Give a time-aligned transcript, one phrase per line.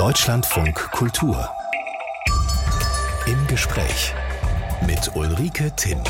[0.00, 1.50] Deutschlandfunk Kultur.
[3.26, 4.14] Im Gespräch
[4.86, 6.02] mit Ulrike Timm.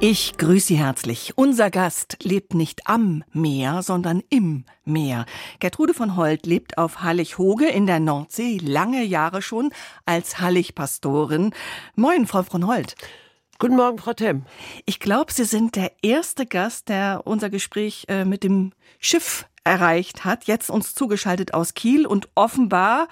[0.00, 1.34] Ich grüße Sie herzlich.
[1.36, 5.26] Unser Gast lebt nicht am Meer, sondern im Meer.
[5.60, 9.70] Gertrude von Holt lebt auf Hallig-Hoge in der Nordsee lange Jahre schon
[10.06, 11.54] als Hallig-Pastorin.
[11.94, 12.96] Moin, Frau von Holt.
[13.60, 14.44] Guten Morgen, Frau Temm.
[14.86, 20.24] Ich glaube, Sie sind der erste Gast, der unser Gespräch äh, mit dem Schiff erreicht
[20.24, 20.44] hat.
[20.44, 23.08] Jetzt uns zugeschaltet aus Kiel und offenbar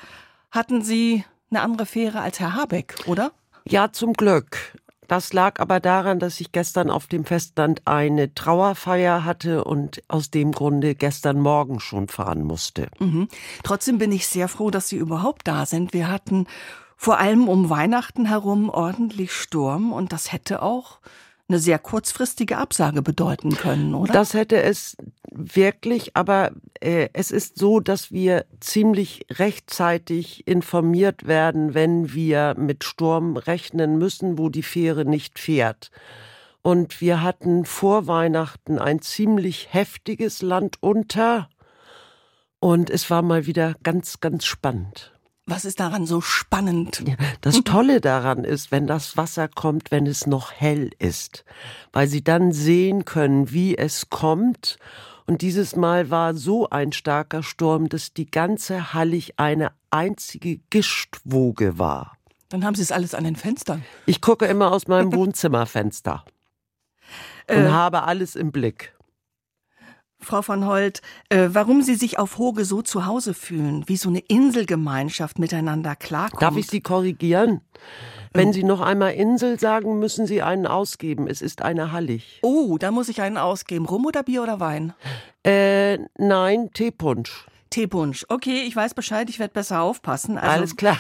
[0.51, 3.33] hatten Sie eine andere Fähre als Herr Habeck, oder?
[3.67, 4.73] Ja, zum Glück.
[5.09, 10.31] Das lag aber daran, dass ich gestern auf dem Festland eine Trauerfeier hatte und aus
[10.31, 12.89] dem Grunde gestern Morgen schon fahren musste.
[12.99, 13.29] Mhm.
[13.65, 15.93] Trotzdem bin ich sehr froh, dass Sie überhaupt da sind.
[15.93, 16.47] Wir hatten
[16.97, 21.01] vor allem um Weihnachten herum ordentlich Sturm und das hätte auch
[21.49, 24.13] eine sehr kurzfristige Absage bedeuten können, oder?
[24.13, 24.97] Das hätte es
[25.31, 32.85] wirklich, aber äh, es ist so, dass wir ziemlich rechtzeitig informiert werden, wenn wir mit
[32.85, 35.91] Sturm rechnen müssen, wo die Fähre nicht fährt.
[36.63, 41.51] Und wir hatten vor Weihnachten ein ziemlich heftiges Land unter
[42.59, 45.14] und es war mal wieder ganz, ganz spannend.
[45.47, 47.05] Was ist daran so spannend?
[47.43, 51.45] Das Tolle daran ist, wenn das Wasser kommt, wenn es noch hell ist,
[51.93, 54.79] weil sie dann sehen können, wie es kommt.
[55.27, 61.79] Und dieses Mal war so ein starker Sturm, dass die ganze Hallig eine einzige Gischtwoge
[61.79, 62.17] war.
[62.49, 63.85] Dann haben Sie es alles an den Fenstern.
[64.07, 66.25] Ich gucke immer aus meinem Wohnzimmerfenster
[67.51, 68.94] und äh, habe alles im Blick.
[70.25, 74.09] Frau von Holt, äh, warum Sie sich auf Hoge so zu Hause fühlen, wie so
[74.09, 76.43] eine Inselgemeinschaft miteinander klarkommt.
[76.43, 77.61] Darf ich Sie korrigieren?
[78.37, 81.29] Wenn Sie noch einmal Insel sagen, müssen Sie einen ausgeben.
[81.29, 82.41] Es ist eine Hallig.
[82.43, 83.87] Oh, da muss ich einen ausgeben.
[83.87, 84.93] Rum oder Bier oder Wein?
[85.47, 87.47] Äh, nein, Teepunsch.
[87.71, 88.27] Teepunsch.
[88.29, 90.37] Okay, ich weiß Bescheid, ich werde besser aufpassen.
[90.37, 90.99] Also, Alles klar.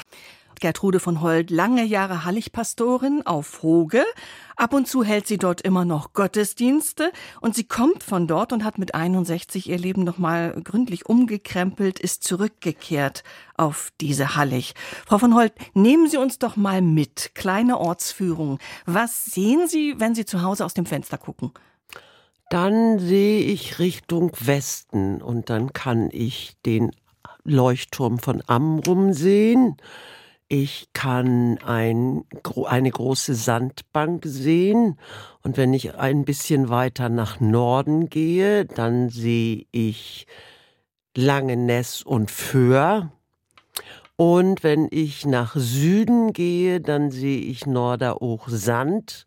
[0.60, 4.04] Gertrude von Holt, lange Jahre Halligpastorin auf Hoge.
[4.56, 7.10] Ab und zu hält sie dort immer noch Gottesdienste
[7.40, 12.24] und sie kommt von dort und hat mit 61 ihr Leben nochmal gründlich umgekrempelt, ist
[12.24, 13.24] zurückgekehrt
[13.56, 14.74] auf diese Hallig.
[15.06, 17.32] Frau von Holt, nehmen Sie uns doch mal mit.
[17.34, 18.58] Kleine Ortsführung.
[18.86, 21.52] Was sehen Sie, wenn Sie zu Hause aus dem Fenster gucken?
[22.50, 26.92] Dann sehe ich Richtung Westen und dann kann ich den
[27.42, 29.76] Leuchtturm von Amrum sehen.
[30.48, 32.24] Ich kann ein,
[32.66, 34.98] eine große Sandbank sehen
[35.42, 40.26] und wenn ich ein bisschen weiter nach Norden gehe, dann sehe ich
[41.16, 43.10] Langeness und Föhr.
[44.16, 49.26] Und wenn ich nach Süden gehe, dann sehe ich Norderoch Sand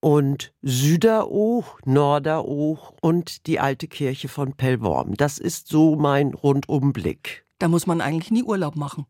[0.00, 5.14] und Süderoch, Norderoch und die alte Kirche von Pellworm.
[5.14, 7.44] Das ist so mein Rundumblick.
[7.58, 9.06] Da muss man eigentlich nie Urlaub machen.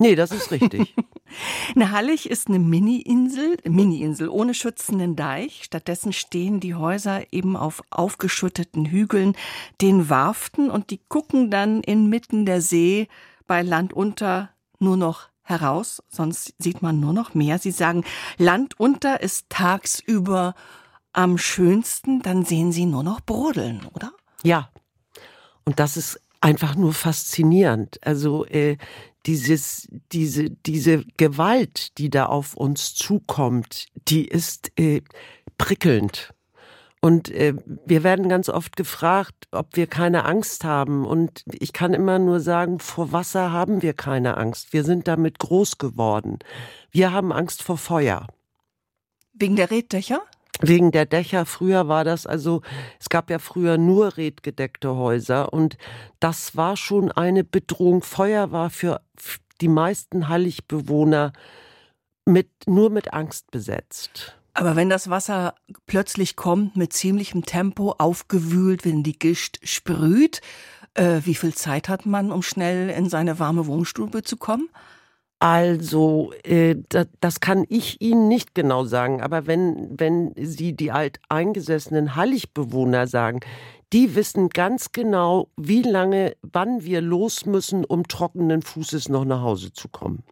[0.00, 0.94] Nee, das ist richtig.
[1.76, 5.62] eine Hallig ist eine Mini-Insel, Mini-Insel ohne schützenden Deich.
[5.62, 9.36] Stattdessen stehen die Häuser eben auf aufgeschütteten Hügeln,
[9.82, 13.08] den Warften und die gucken dann inmitten der See
[13.46, 17.58] bei Land unter nur noch heraus, sonst sieht man nur noch mehr.
[17.58, 18.04] Sie sagen,
[18.38, 20.54] Land unter ist tagsüber
[21.12, 24.12] am schönsten, dann sehen Sie nur noch brodeln, oder?
[24.42, 24.70] Ja.
[25.64, 27.98] Und das ist einfach nur faszinierend.
[28.02, 28.78] Also äh,
[29.26, 35.02] dieses, diese, diese Gewalt, die da auf uns zukommt, die ist äh,
[35.58, 36.32] prickelnd.
[37.02, 37.54] Und äh,
[37.86, 41.06] wir werden ganz oft gefragt, ob wir keine Angst haben.
[41.06, 44.72] Und ich kann immer nur sagen, vor Wasser haben wir keine Angst.
[44.72, 46.38] Wir sind damit groß geworden.
[46.90, 48.26] Wir haben Angst vor Feuer.
[49.32, 50.20] Wegen der Reddächer?
[50.60, 51.46] Wegen der Dächer.
[51.46, 52.62] Früher war das also,
[52.98, 55.78] es gab ja früher nur redgedeckte Häuser und
[56.18, 58.02] das war schon eine Bedrohung.
[58.02, 59.00] Feuer war für
[59.60, 61.32] die meisten Halligbewohner
[62.24, 64.36] mit, nur mit Angst besetzt.
[64.52, 65.54] Aber wenn das Wasser
[65.86, 70.40] plötzlich kommt mit ziemlichem Tempo, aufgewühlt, wenn die Gischt sprüht,
[70.94, 74.68] äh, wie viel Zeit hat man, um schnell in seine warme Wohnstube zu kommen?
[75.42, 76.76] Also, äh,
[77.20, 83.40] das, kann ich Ihnen nicht genau sagen, aber wenn, wenn Sie die alteingesessenen Halligbewohner sagen,
[83.94, 89.40] die wissen ganz genau, wie lange, wann wir los müssen, um trockenen Fußes noch nach
[89.40, 90.24] Hause zu kommen.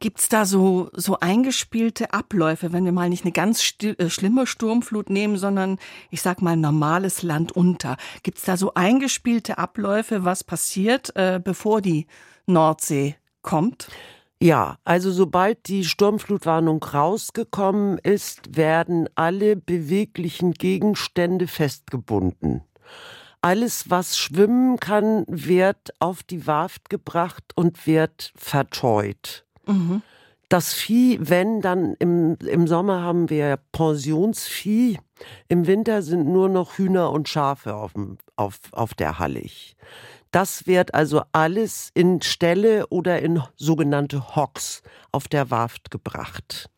[0.00, 5.08] Gibt's da so, so eingespielte Abläufe, wenn wir mal nicht eine ganz äh, schlimme Sturmflut
[5.08, 5.78] nehmen, sondern
[6.10, 7.96] ich sag mal normales Land unter?
[8.24, 12.08] Gibt's da so eingespielte Abläufe, was passiert, äh, bevor die
[12.46, 13.88] Nordsee kommt?
[14.40, 22.62] Ja, also sobald die Sturmflutwarnung rausgekommen ist, werden alle beweglichen Gegenstände festgebunden.
[23.40, 29.44] Alles, was schwimmen kann, wird auf die Warft gebracht und wird verteut.
[29.66, 30.02] Mhm.
[30.48, 34.98] Das Vieh, wenn dann im, im Sommer haben wir Pensionsvieh,
[35.48, 37.92] im Winter sind nur noch Hühner und Schafe auf,
[38.36, 39.76] auf, auf der Hallig.
[40.30, 44.82] Das wird also alles in Ställe oder in sogenannte Hocks
[45.12, 46.68] auf der Warft gebracht.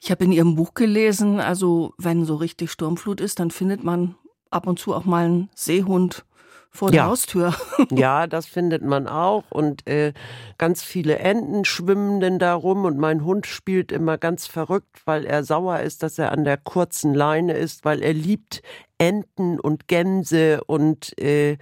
[0.00, 4.14] Ich habe in Ihrem Buch gelesen, also wenn so richtig Sturmflut ist, dann findet man
[4.50, 6.24] ab und zu auch mal einen Seehund
[6.70, 7.54] vor der Haustür.
[7.90, 9.44] ja, das findet man auch.
[9.50, 10.12] Und äh,
[10.56, 12.84] ganz viele Enten schwimmen denn da rum.
[12.84, 16.56] Und mein Hund spielt immer ganz verrückt, weil er sauer ist, dass er an der
[16.56, 18.62] kurzen Leine ist, weil er liebt
[18.98, 21.58] Enten und Gänse und äh,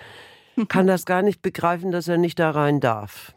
[0.66, 3.34] kann das gar nicht begreifen, dass er nicht da rein darf.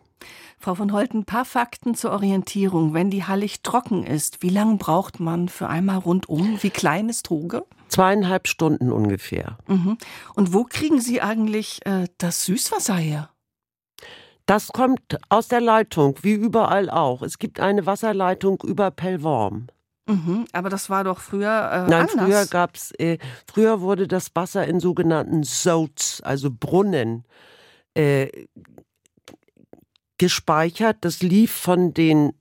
[0.62, 2.94] Frau von Holt, ein paar Fakten zur Orientierung.
[2.94, 6.60] Wenn die Hallig trocken ist, wie lange braucht man für einmal rundum?
[6.62, 7.66] Wie klein ist Hoge?
[7.88, 9.58] Zweieinhalb Stunden ungefähr.
[9.68, 9.98] Mhm.
[10.36, 13.30] Und wo kriegen Sie eigentlich äh, das Süßwasser her?
[14.46, 17.22] Das kommt aus der Leitung, wie überall auch.
[17.22, 19.68] Es gibt eine Wasserleitung über Pellworm.
[20.08, 22.14] Mhm, aber das war doch früher äh, Nein, anders.
[22.26, 23.18] früher gab's, äh,
[23.52, 27.24] früher wurde das Wasser in sogenannten Soats, also Brunnen,
[27.94, 28.28] äh,
[30.18, 30.98] gespeichert.
[31.02, 32.34] Das lief von den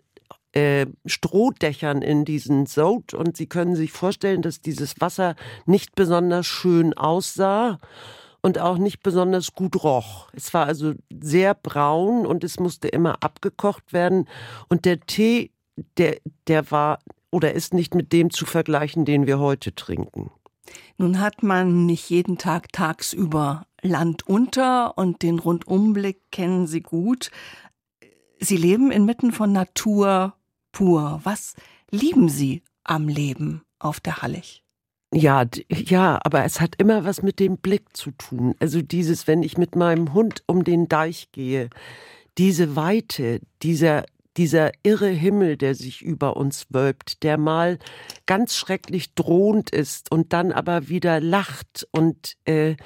[0.52, 5.36] äh, Strohdächern in diesen Sod und Sie können sich vorstellen, dass dieses Wasser
[5.66, 7.78] nicht besonders schön aussah
[8.42, 10.28] und auch nicht besonders gut roch.
[10.32, 14.28] Es war also sehr braun und es musste immer abgekocht werden
[14.68, 15.52] und der Tee,
[15.98, 16.98] der, der war
[17.30, 20.30] oder ist nicht mit dem zu vergleichen, den wir heute trinken.
[20.98, 27.30] Nun hat man nicht jeden Tag tagsüber Land unter und den Rundumblick kennen Sie gut.
[28.38, 30.34] Sie leben inmitten von Natur
[30.72, 31.20] pur.
[31.24, 31.54] Was
[31.90, 34.62] lieben Sie am Leben auf der Hallig?
[35.12, 38.54] Ja, ja, aber es hat immer was mit dem Blick zu tun.
[38.60, 41.68] Also dieses, wenn ich mit meinem Hund um den Deich gehe,
[42.38, 44.04] diese Weite, dieser,
[44.36, 47.78] dieser irre Himmel, der sich über uns wölbt, der mal
[48.26, 52.76] ganz schrecklich drohend ist und dann aber wieder lacht und äh,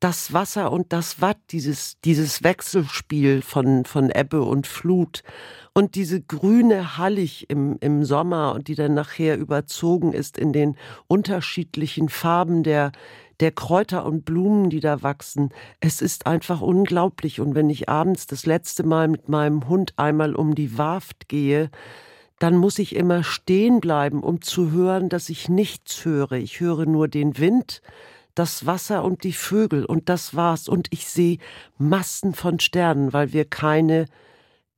[0.00, 5.22] das Wasser und das Watt, dieses, dieses Wechselspiel von, von Ebbe und Flut
[5.74, 10.76] und diese grüne Hallig im, im Sommer und die dann nachher überzogen ist in den
[11.08, 12.92] unterschiedlichen Farben der,
[13.40, 15.50] der Kräuter und Blumen, die da wachsen.
[15.80, 17.40] Es ist einfach unglaublich.
[17.40, 21.70] Und wenn ich abends das letzte Mal mit meinem Hund einmal um die Warft gehe,
[22.38, 26.32] dann muss ich immer stehen bleiben, um zu hören, dass ich nichts höre.
[26.32, 27.82] Ich höre nur den Wind,
[28.34, 30.68] das Wasser und die Vögel und das war's.
[30.68, 31.38] Und ich sehe
[31.78, 34.06] Massen von Sternen, weil wir keine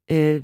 [0.06, 0.40] äh,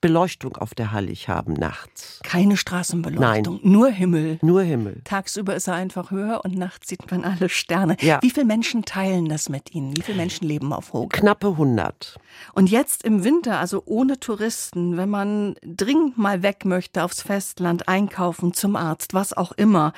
[0.00, 2.20] Beleuchtung auf der Hallig haben nachts.
[2.22, 3.72] Keine Straßenbeleuchtung, Nein.
[3.72, 4.38] nur Himmel.
[4.42, 5.02] Nur Himmel.
[5.04, 7.96] Tagsüber ist er einfach höher und nachts sieht man alle Sterne.
[8.00, 8.18] Ja.
[8.22, 9.96] Wie viele Menschen teilen das mit Ihnen?
[9.96, 11.16] Wie viele Menschen leben auf Hoge?
[11.18, 12.16] Knappe 100.
[12.54, 17.88] Und jetzt im Winter, also ohne Touristen, wenn man dringend mal weg möchte aufs Festland,
[17.88, 19.92] einkaufen, zum Arzt, was auch immer,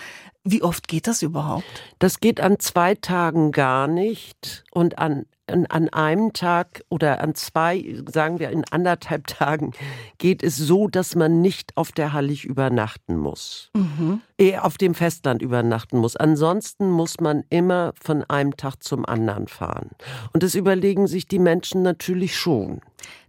[0.45, 1.65] wie oft geht das überhaupt?
[2.01, 7.35] Das geht an zwei Tagen gar nicht und an an, an einem Tag oder an
[7.35, 9.73] zwei, sagen wir in anderthalb Tagen,
[10.19, 13.71] geht es so, dass man nicht auf der Hallig übernachten muss.
[13.75, 14.21] Mhm.
[14.39, 16.17] Eh, auf dem Festland übernachten muss.
[16.17, 19.91] Ansonsten muss man immer von einem Tag zum anderen fahren.
[20.33, 22.81] Und das überlegen sich die Menschen natürlich schon.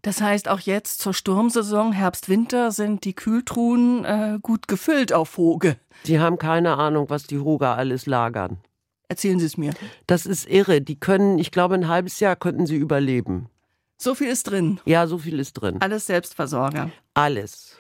[0.02, 5.38] Das heißt, auch jetzt zur Sturmsaison, Herbst, Winter, sind die Kühltruhen äh, gut gefüllt auf
[5.38, 5.78] Hoge.
[6.04, 8.58] Sie haben keine Ahnung, was die Hoge alles lagern.
[9.08, 9.74] Erzählen Sie es mir.
[10.08, 10.82] Das ist irre.
[10.82, 13.50] Die können, ich glaube, ein halbes Jahr könnten sie überleben.
[13.98, 14.80] So viel ist drin.
[14.86, 15.82] Ja, so viel ist drin.
[15.82, 16.90] Alles Selbstversorger.
[17.14, 17.78] Alles.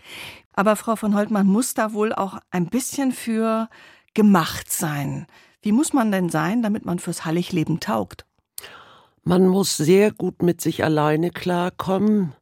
[0.54, 3.68] Aber Frau von Holtmann muss da wohl auch ein bisschen für
[4.14, 5.26] gemacht sein.
[5.62, 8.26] Wie muss man denn sein, damit man fürs Halligleben taugt?
[9.24, 12.34] Man muss sehr gut mit sich alleine klarkommen.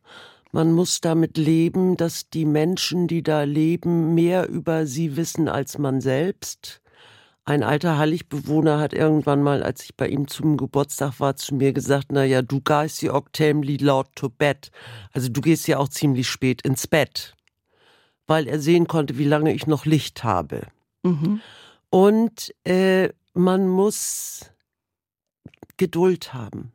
[0.51, 5.77] Man muss damit leben, dass die Menschen, die da leben, mehr über sie wissen als
[5.77, 6.80] man selbst.
[7.43, 11.74] Ein alter Halligbewohner hat irgendwann mal, als ich bei ihm zum Geburtstag war, zu mir
[11.74, 14.71] gesagt, na ja, du gehst ja auch ziemlich laut to bed.
[15.12, 17.36] Also du gehst ja auch ziemlich spät ins Bett.
[18.27, 20.67] Weil er sehen konnte, wie lange ich noch Licht habe.
[21.01, 21.41] Mhm.
[21.89, 24.51] Und äh, man muss
[25.77, 26.74] Geduld haben.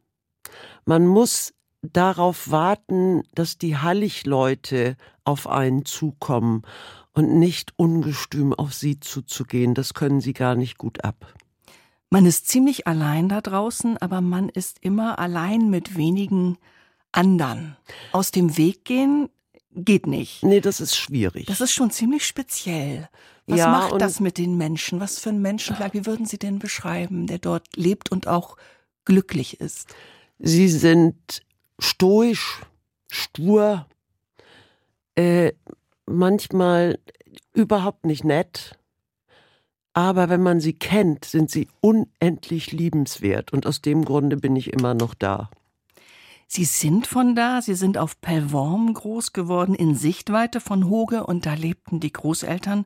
[0.84, 6.62] Man muss darauf warten, dass die Halligleute auf einen zukommen
[7.16, 9.74] und nicht ungestüm auf sie zuzugehen.
[9.74, 11.34] Das können sie gar nicht gut ab.
[12.10, 16.58] Man ist ziemlich allein da draußen, aber man ist immer allein mit wenigen
[17.12, 17.76] anderen.
[18.12, 19.30] Aus dem Weg gehen
[19.72, 20.42] geht nicht.
[20.42, 21.46] Nee, das ist schwierig.
[21.46, 23.08] Das ist schon ziemlich speziell.
[23.46, 25.00] Was ja, macht das mit den Menschen?
[25.00, 25.94] Was für ein Menschenschlag?
[25.94, 28.58] Wie würden Sie den beschreiben, der dort lebt und auch
[29.06, 29.94] glücklich ist?
[30.38, 31.42] Sie sind
[31.78, 32.60] stoisch,
[33.08, 33.86] stur,
[35.14, 35.52] äh,
[36.06, 36.98] manchmal
[37.52, 38.78] überhaupt nicht nett.
[39.92, 43.52] Aber wenn man sie kennt, sind sie unendlich liebenswert.
[43.52, 45.50] Und aus dem Grunde bin ich immer noch da.
[46.48, 51.44] Sie sind von da, Sie sind auf Pellworm groß geworden, in Sichtweite von Hoge, und
[51.44, 52.84] da lebten die Großeltern.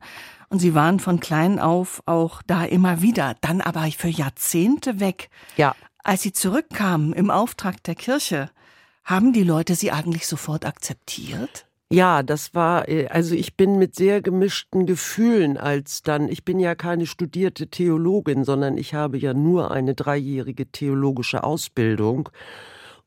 [0.49, 5.29] Und Sie waren von klein auf auch da immer wieder, dann aber für Jahrzehnte weg.
[5.57, 5.75] Ja.
[6.03, 8.49] Als Sie zurückkamen im Auftrag der Kirche,
[9.03, 11.67] haben die Leute Sie eigentlich sofort akzeptiert?
[11.93, 16.57] Ja, das war, äh, also ich bin mit sehr gemischten Gefühlen als dann, ich bin
[16.59, 22.29] ja keine studierte Theologin, sondern ich habe ja nur eine dreijährige theologische Ausbildung.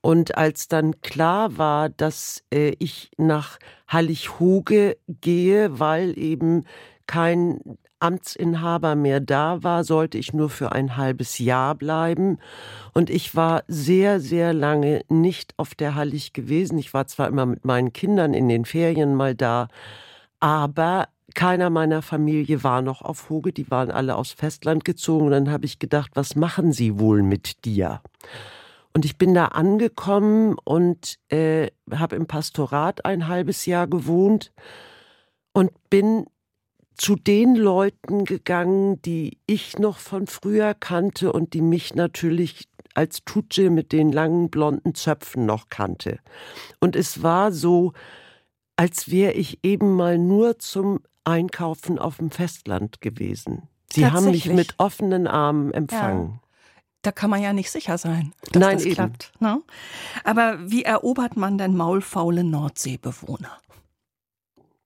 [0.02, 6.64] Und als dann klar war, dass äh, ich nach Hallig-Hoge gehe, weil eben
[7.06, 7.60] kein
[8.00, 12.38] Amtsinhaber mehr da war, sollte ich nur für ein halbes Jahr bleiben.
[12.92, 16.78] Und ich war sehr, sehr lange nicht auf der Hallig gewesen.
[16.78, 19.68] Ich war zwar immer mit meinen Kindern in den Ferien mal da,
[20.40, 23.52] aber keiner meiner Familie war noch auf Hoge.
[23.52, 25.26] Die waren alle aus Festland gezogen.
[25.26, 28.00] Und dann habe ich gedacht, was machen sie wohl mit dir?
[28.92, 34.52] Und ich bin da angekommen und äh, habe im Pastorat ein halbes Jahr gewohnt
[35.52, 36.26] und bin
[36.94, 43.24] zu den Leuten gegangen, die ich noch von früher kannte und die mich natürlich als
[43.24, 46.18] Tutsche mit den langen blonden Zöpfen noch kannte.
[46.80, 47.92] Und es war so,
[48.76, 53.68] als wäre ich eben mal nur zum Einkaufen auf dem Festland gewesen.
[53.92, 56.32] Sie haben mich mit offenen Armen empfangen.
[56.34, 56.40] Ja
[57.04, 59.32] da kann man ja nicht sicher sein, dass Nein, das klappt.
[59.38, 59.62] Ne?
[60.24, 63.58] Aber wie erobert man denn maulfaule Nordseebewohner?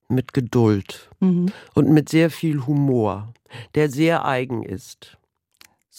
[0.09, 1.51] Mit Geduld mhm.
[1.75, 3.33] und mit sehr viel Humor,
[3.75, 5.19] der sehr eigen ist.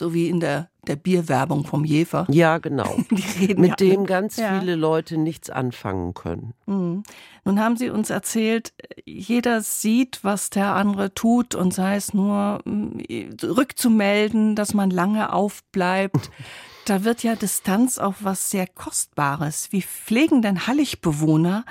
[0.01, 2.27] So wie in der, der Bierwerbung vom Jefer.
[2.31, 2.97] Ja, genau.
[3.11, 4.59] Mit ja dem ganz ja.
[4.59, 6.55] viele Leute nichts anfangen können.
[6.65, 7.03] Mhm.
[7.45, 8.73] Nun haben Sie uns erzählt,
[9.05, 13.01] jeder sieht, was der andere tut und sei es nur mm,
[13.43, 16.31] rückzumelden, dass man lange aufbleibt.
[16.87, 19.69] da wird ja Distanz auch was sehr Kostbares.
[19.71, 21.67] Wie pflegen denn Halligbewohner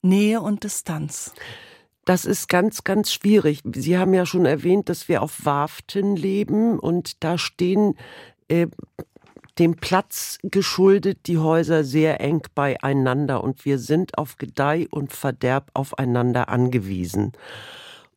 [0.00, 1.34] Nähe und Distanz?
[2.04, 3.60] Das ist ganz, ganz schwierig.
[3.74, 7.94] Sie haben ja schon erwähnt, dass wir auf Warften leben und da stehen
[8.48, 8.66] äh,
[9.58, 15.70] dem Platz geschuldet die Häuser sehr eng beieinander und wir sind auf Gedeih und Verderb
[15.74, 17.32] aufeinander angewiesen.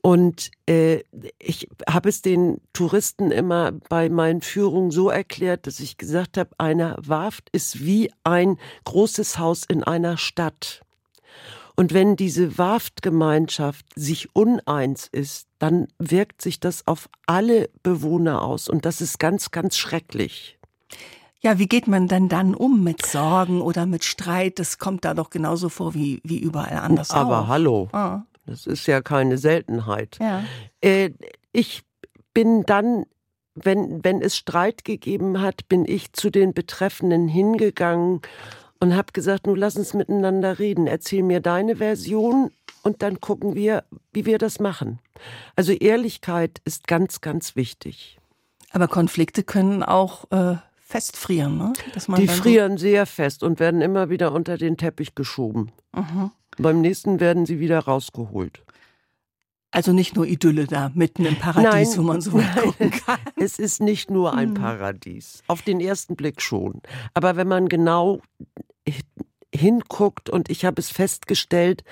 [0.01, 1.03] Und äh,
[1.38, 6.51] ich habe es den Touristen immer bei meinen Führungen so erklärt, dass ich gesagt habe,
[6.58, 10.82] eine Warft ist wie ein großes Haus in einer Stadt.
[11.79, 18.67] Und wenn diese Warftgemeinschaft sich uneins ist, dann wirkt sich das auf alle Bewohner aus.
[18.67, 20.57] Und das ist ganz, ganz schrecklich.
[21.39, 24.57] Ja, wie geht man denn dann um mit Sorgen oder mit Streit?
[24.57, 27.12] Das kommt da doch genauso vor wie, wie überall anders.
[27.12, 27.48] Aber auch.
[27.48, 28.24] hallo, ah.
[28.48, 30.17] das ist ja keine Seltenheit.
[30.19, 30.43] Ja.
[30.81, 31.12] Äh,
[31.51, 31.84] ich
[32.34, 33.05] bin dann
[33.60, 38.22] wenn, wenn es Streit gegeben hat, bin ich zu den Betreffenden hingegangen
[38.79, 40.88] und habe gesagt, nun lass uns miteinander reden.
[40.88, 42.51] Erzähl mir deine Version
[42.84, 45.00] und dann gucken wir, wie wir das machen.
[45.55, 48.19] Also Ehrlichkeit ist ganz, ganz wichtig.
[48.72, 51.74] Aber Konflikte können auch äh, festfrieren, ne?
[52.17, 55.72] Die frieren sehr fest und werden immer wieder unter den Teppich geschoben.
[55.93, 56.31] Mhm.
[56.57, 58.63] Beim nächsten werden sie wieder rausgeholt.
[59.77, 63.19] Also nicht nur Idylle da mitten im Paradies, nein, wo man so weit gucken kann.
[63.36, 64.53] Es ist nicht nur ein hm.
[64.55, 65.43] Paradies.
[65.46, 66.81] Auf den ersten Blick schon.
[67.13, 68.19] Aber wenn man genau
[69.53, 71.84] hinguckt und ich habe es festgestellt,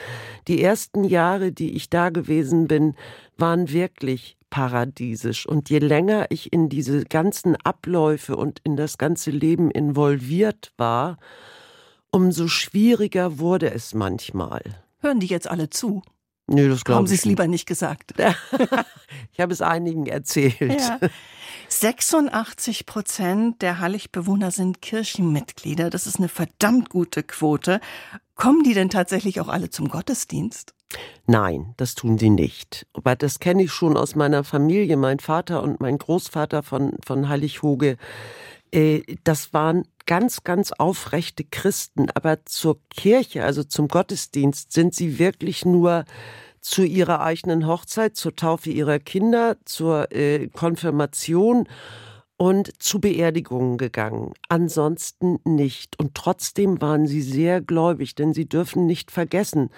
[0.47, 2.95] die ersten Jahre, die ich da gewesen bin,
[3.37, 5.45] waren wirklich paradiesisch.
[5.45, 11.19] Und je länger ich in diese ganzen Abläufe und in das ganze Leben involviert war,
[12.09, 14.63] umso schwieriger wurde es manchmal.
[15.01, 16.01] Hören die jetzt alle zu?
[16.47, 18.13] Nee, das Haben Sie es lieber nicht gesagt?
[19.31, 20.59] ich habe es einigen erzählt.
[20.59, 20.99] Ja.
[21.69, 25.89] 86 Prozent der Halligbewohner sind Kirchenmitglieder.
[25.89, 27.79] Das ist eine verdammt gute Quote.
[28.35, 30.75] Kommen die denn tatsächlich auch alle zum Gottesdienst?
[31.25, 32.85] Nein, das tun sie nicht.
[32.93, 34.97] Aber das kenne ich schon aus meiner Familie.
[34.97, 37.97] Mein Vater und mein Großvater von, von Hallig-Hoge,
[38.71, 42.07] äh, das waren ganz, ganz aufrechte Christen.
[42.13, 46.05] Aber zur Kirche, also zum Gottesdienst, sind sie wirklich nur
[46.61, 51.67] zu ihrer eigenen Hochzeit, zur Taufe ihrer Kinder, zur äh, Konfirmation
[52.37, 55.97] und zu Beerdigungen gegangen, ansonsten nicht.
[55.99, 59.69] Und trotzdem waren sie sehr gläubig, denn sie dürfen nicht vergessen,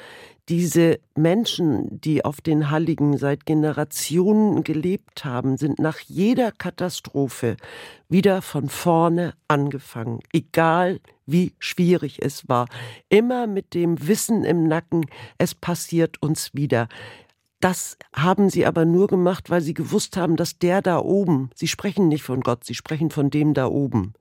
[0.49, 7.57] diese Menschen, die auf den Halligen seit Generationen gelebt haben, sind nach jeder Katastrophe
[8.07, 12.67] wieder von vorne angefangen, egal wie schwierig es war,
[13.09, 15.05] immer mit dem Wissen im Nacken,
[15.37, 16.87] es passiert uns wieder.
[17.59, 21.67] Das haben sie aber nur gemacht, weil sie gewusst haben, dass der da oben, sie
[21.67, 24.13] sprechen nicht von Gott, sie sprechen von dem da oben,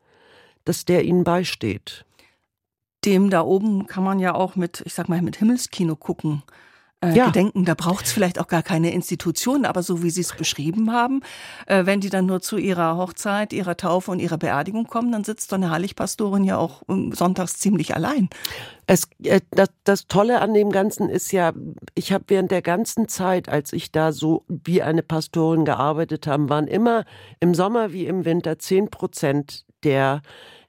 [0.64, 2.06] dass der ihnen beisteht.
[3.04, 6.42] Dem da oben kann man ja auch mit, ich sag mal, mit Himmelskino gucken
[7.06, 7.26] äh, ja.
[7.26, 7.64] gedenken.
[7.64, 11.20] Da braucht es vielleicht auch gar keine Institution, aber so wie Sie es beschrieben haben,
[11.66, 15.24] äh, wenn die dann nur zu ihrer Hochzeit, ihrer Taufe und ihrer Beerdigung kommen, dann
[15.24, 18.28] sitzt so eine Heiligpastorin ja auch um, sonntags ziemlich allein.
[18.86, 21.52] Es, äh, das, das Tolle an dem Ganzen ist ja,
[21.94, 26.48] ich habe während der ganzen Zeit, als ich da so wie eine Pastorin gearbeitet habe,
[26.48, 27.04] waren immer
[27.40, 30.22] im Sommer wie im Winter zehn Prozent der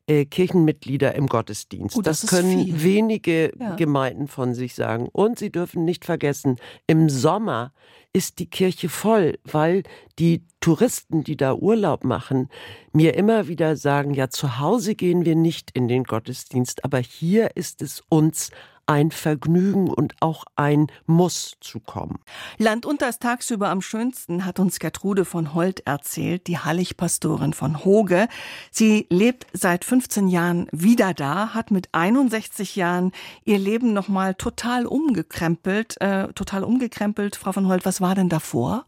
[0.07, 1.97] äh, Kirchenmitglieder im Gottesdienst.
[1.97, 2.83] Oh, das, das können viel.
[2.83, 3.75] wenige ja.
[3.75, 5.09] Gemeinden von sich sagen.
[5.11, 7.73] Und Sie dürfen nicht vergessen, im Sommer
[8.13, 9.83] ist die Kirche voll, weil
[10.17, 12.49] die Touristen, die da Urlaub machen,
[12.93, 17.55] mir immer wieder sagen, ja, zu Hause gehen wir nicht in den Gottesdienst, aber hier
[17.55, 18.49] ist es uns
[18.87, 22.19] ein Vergnügen und auch ein Muss zu kommen.
[22.57, 27.83] Land unter ist tagsüber am schönsten, hat uns Gertrude von Holt erzählt, die Halligpastorin von
[27.83, 28.27] Hoge.
[28.71, 33.11] Sie lebt seit 15 Jahren wieder da, hat mit 61 Jahren
[33.45, 37.35] ihr Leben nochmal total umgekrempelt, äh, total umgekrempelt.
[37.35, 38.85] Frau von Holt, was war denn davor?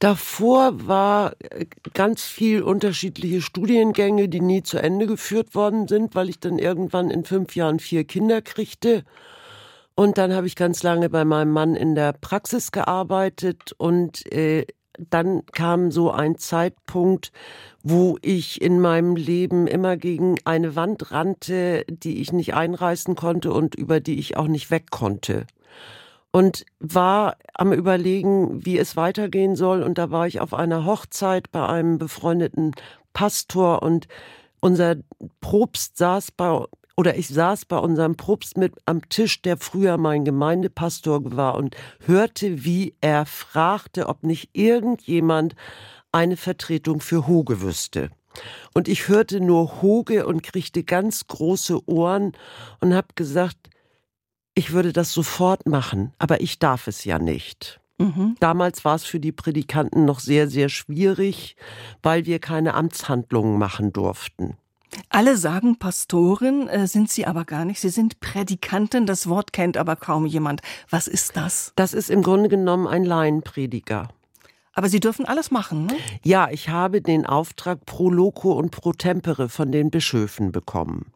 [0.00, 6.30] Davor war äh, ganz viel unterschiedliche Studiengänge, die nie zu Ende geführt worden sind, weil
[6.30, 9.04] ich dann irgendwann in fünf Jahren vier Kinder kriegte.
[9.94, 14.66] Und dann habe ich ganz lange bei meinem Mann in der Praxis gearbeitet und äh,
[15.10, 17.30] dann kam so ein Zeitpunkt,
[17.82, 23.52] wo ich in meinem Leben immer gegen eine Wand rannte, die ich nicht einreißen konnte
[23.52, 25.46] und über die ich auch nicht weg konnte
[26.32, 29.82] und war am Überlegen, wie es weitergehen soll.
[29.82, 32.72] Und da war ich auf einer Hochzeit bei einem befreundeten
[33.12, 34.06] Pastor und
[34.60, 34.96] unser
[35.40, 36.64] Propst saß bei
[36.96, 41.74] oder ich saß bei unserem Propst mit am Tisch, der früher mein Gemeindepastor war und
[42.04, 45.54] hörte, wie er fragte, ob nicht irgendjemand
[46.12, 48.10] eine Vertretung für Hoge wüsste.
[48.74, 52.32] Und ich hörte nur Hoge und kriegte ganz große Ohren
[52.80, 53.70] und habe gesagt,
[54.54, 57.80] ich würde das sofort machen, aber ich darf es ja nicht.
[57.98, 58.36] Mhm.
[58.40, 61.56] Damals war es für die Predikanten noch sehr, sehr schwierig,
[62.02, 64.56] weil wir keine Amtshandlungen machen durften.
[65.08, 67.80] Alle sagen Pastorin, äh, sind sie aber gar nicht.
[67.80, 70.62] Sie sind Predikantin, das Wort kennt aber kaum jemand.
[70.88, 71.72] Was ist das?
[71.76, 74.08] Das ist im Grunde genommen ein Laienprediger.
[74.72, 75.96] Aber Sie dürfen alles machen, ne?
[76.22, 81.12] Ja, ich habe den Auftrag pro loco und pro tempore von den Bischöfen bekommen.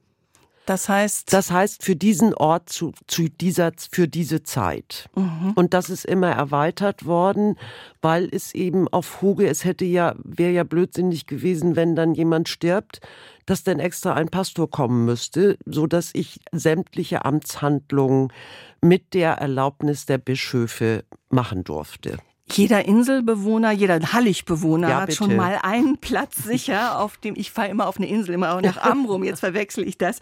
[0.67, 1.33] Das heißt?
[1.33, 5.09] Das heißt für diesen Ort zu, zu dieser, für diese Zeit.
[5.15, 5.53] Mhm.
[5.55, 7.59] Und das ist immer erweitert worden,
[8.01, 12.49] weil es eben auf Huge, es hätte ja, wäre ja blödsinnig gewesen, wenn dann jemand
[12.49, 13.01] stirbt,
[13.47, 18.33] dass dann extra ein Pastor kommen müsste, so dass ich sämtliche Amtshandlungen
[18.81, 22.19] mit der Erlaubnis der Bischöfe machen durfte.
[22.53, 25.17] Jeder Inselbewohner, jeder Halligbewohner ja, hat bitte.
[25.17, 28.61] schon mal einen Platz sicher, auf dem ich fahre immer auf eine Insel, immer auch
[28.61, 30.19] nach Amrum, jetzt verwechsel ich das.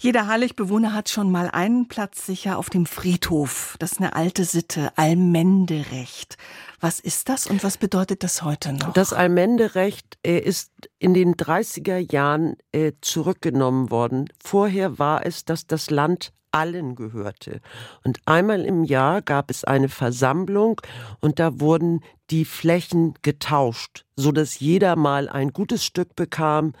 [0.00, 3.76] Jeder Halligbewohner hat schon mal einen Platz sicher auf dem Friedhof.
[3.78, 6.38] Das ist eine alte Sitte, Allmenderecht.
[6.80, 8.92] Was ist das und was bedeutet das heute noch?
[8.92, 14.28] Das Allmenderecht äh, ist in den 30er Jahren äh, zurückgenommen worden.
[14.42, 17.60] Vorher war es, dass das Land allen gehörte.
[18.02, 20.80] Und einmal im Jahr gab es eine Versammlung
[21.20, 26.72] und da wurden die Flächen getauscht, so dass jeder mal ein gutes Stück bekam,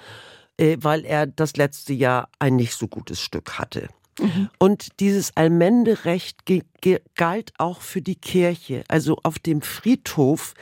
[0.56, 3.88] äh, weil er das letzte Jahr ein nicht so gutes Stück hatte.
[4.18, 4.48] Mhm.
[4.58, 6.40] Und dieses Allmenderecht
[7.14, 8.82] galt auch für die Kirche.
[8.88, 10.54] Also auf dem Friedhof,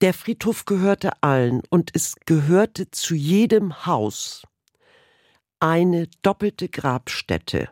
[0.00, 4.44] der Friedhof gehörte allen und es gehörte zu jedem Haus
[5.62, 7.68] eine doppelte Grabstätte.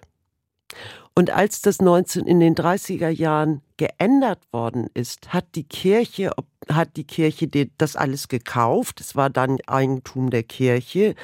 [1.14, 6.32] Und als das 19 in den 30er Jahren geändert worden ist, hat die Kirche,
[6.68, 9.00] hat die Kirche das alles gekauft.
[9.00, 11.14] Es war dann Eigentum der Kirche.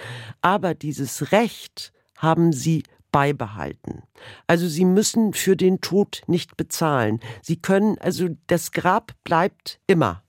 [0.42, 2.82] Aber dieses Recht haben sie
[3.12, 4.02] beibehalten.
[4.46, 7.20] Also sie müssen für den Tod nicht bezahlen.
[7.40, 10.22] Sie können, also das Grab bleibt immer.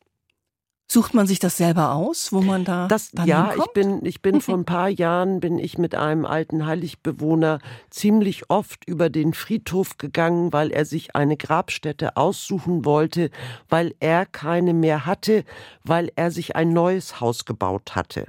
[0.90, 3.68] Sucht man sich das selber aus, wo man da das, Ja, hinkommt?
[3.68, 8.50] ich bin, ich bin vor ein paar Jahren bin ich mit einem alten Heiligbewohner ziemlich
[8.50, 13.32] oft über den Friedhof gegangen, weil er sich eine Grabstätte aussuchen wollte,
[13.68, 15.44] weil er keine mehr hatte,
[15.84, 18.26] weil er sich ein neues Haus gebaut hatte.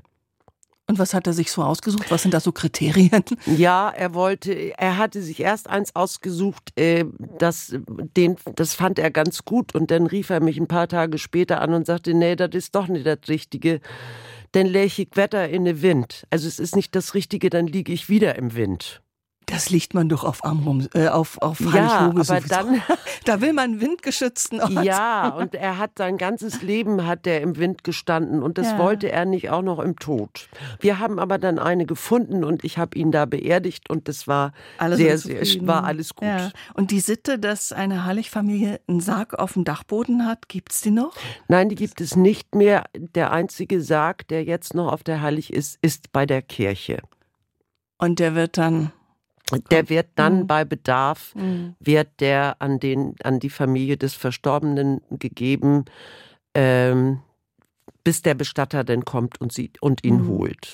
[0.88, 2.10] Und was hat er sich so ausgesucht?
[2.10, 3.22] Was sind da so Kriterien?
[3.44, 7.04] Ja, er wollte, er hatte sich erst eins ausgesucht, äh,
[7.38, 7.76] das,
[8.16, 11.60] den, das fand er ganz gut und dann rief er mich ein paar Tage später
[11.60, 13.80] an und sagte, nee, das ist doch nicht das Richtige.
[14.54, 16.26] Denn lächig Wetter in den Wind.
[16.30, 19.02] Also es ist nicht das Richtige, dann liege ich wieder im Wind.
[19.58, 22.80] Das liegt man doch auf Amrum, äh, auf, auf Ja, aber dann,
[23.24, 24.84] da will man windgeschützten Ort.
[24.84, 28.78] Ja, und er hat sein ganzes Leben hat er im Wind gestanden und das Ja.
[28.78, 30.48] wollte er nicht auch noch im Tod.
[30.78, 34.52] Wir haben aber dann eine gefunden und ich habe ihn da beerdigt und das war
[34.78, 36.28] Alle sehr, sehr, war alles gut.
[36.28, 36.50] Ja.
[36.74, 41.16] Und die Sitte, dass eine Hallig-Familie einen Sarg auf dem Dachboden hat, gibt's die noch?
[41.48, 42.84] Nein, die gibt es nicht mehr.
[42.94, 47.02] Der einzige Sarg, der jetzt noch auf der Hallig ist, ist bei der Kirche.
[47.98, 48.92] Und der wird dann.
[49.70, 50.46] Der wird dann Mhm.
[50.46, 51.34] bei Bedarf,
[51.80, 55.84] wird der an, den, an die Familie des Verstorbenen gegeben,
[56.54, 57.20] ähm,
[58.04, 60.28] bis der Bestatter dann kommt und, sie, und ihn Mhm.
[60.28, 60.68] holt.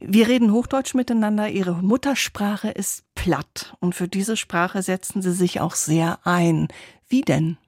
[0.00, 1.48] Wir reden Hochdeutsch miteinander.
[1.48, 3.74] Ihre Muttersprache ist platt.
[3.80, 6.68] Und für diese Sprache setzen Sie sich auch sehr ein.
[7.08, 7.58] Wie denn?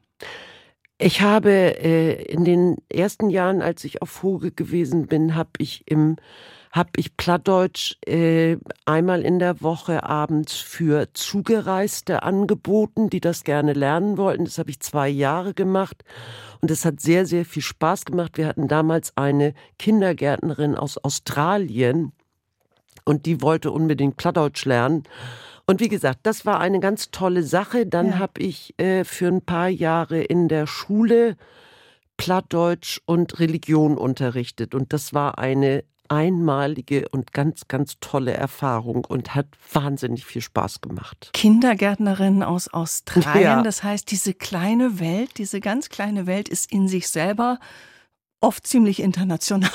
[0.99, 5.85] Ich habe äh, in den ersten Jahren, als ich auf Hoge gewesen bin, habe ich
[5.87, 6.17] im
[6.71, 13.73] habe ich Plattdeutsch äh, einmal in der Woche abends für Zugereiste angeboten, die das gerne
[13.73, 14.45] lernen wollten.
[14.45, 16.05] Das habe ich zwei Jahre gemacht
[16.61, 18.39] und es hat sehr, sehr viel Spaß gemacht.
[18.39, 22.13] Wir hatten damals eine Kindergärtnerin aus Australien
[23.05, 25.03] und die wollte unbedingt Plattdeutsch lernen.
[25.67, 27.87] Und wie gesagt, das war eine ganz tolle Sache.
[27.87, 28.19] Dann Ja.
[28.19, 31.37] habe ich äh, für ein paar Jahre in der Schule
[32.17, 34.75] Plattdeutsch und Religion unterrichtet.
[34.75, 40.81] Und das war eine einmalige und ganz, ganz tolle Erfahrung und hat wahnsinnig viel Spaß
[40.81, 41.31] gemacht.
[41.33, 43.41] Kindergärtnerin aus Australien.
[43.43, 43.63] Ja.
[43.63, 47.59] Das heißt, diese kleine Welt, diese ganz kleine Welt ist in sich selber
[48.41, 49.71] oft ziemlich international.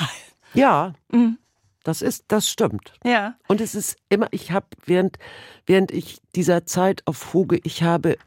[0.53, 1.37] Ja, Mhm.
[1.83, 2.93] das ist, das stimmt.
[3.03, 3.35] Ja.
[3.47, 5.17] Und es ist immer, ich habe während,
[5.65, 8.17] während ich dieser Zeit auf Hoge, ich habe